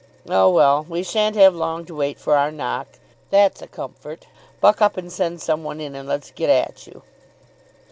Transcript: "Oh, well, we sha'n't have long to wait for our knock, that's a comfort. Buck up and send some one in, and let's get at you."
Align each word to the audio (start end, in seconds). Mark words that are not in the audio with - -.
"Oh, 0.27 0.49
well, 0.49 0.83
we 0.89 1.03
sha'n't 1.03 1.35
have 1.35 1.53
long 1.53 1.85
to 1.85 1.93
wait 1.93 2.17
for 2.17 2.35
our 2.35 2.49
knock, 2.49 2.87
that's 3.29 3.61
a 3.61 3.67
comfort. 3.67 4.25
Buck 4.59 4.81
up 4.81 4.97
and 4.97 5.11
send 5.13 5.43
some 5.43 5.63
one 5.63 5.79
in, 5.79 5.93
and 5.93 6.09
let's 6.09 6.31
get 6.31 6.49
at 6.49 6.87
you." 6.87 7.03